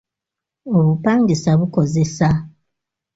[0.75, 2.29] Obupangisa bukozesa.